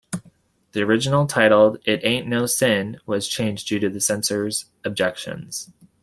[0.71, 5.69] The original titled, "It Ain't No Sin", was changed due to the censors' objections.